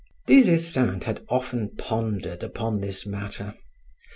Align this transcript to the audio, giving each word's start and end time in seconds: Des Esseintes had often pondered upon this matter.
Des 0.27 0.49
Esseintes 0.51 1.03
had 1.05 1.23
often 1.29 1.69
pondered 1.77 2.41
upon 2.41 2.81
this 2.81 3.05
matter. 3.05 3.53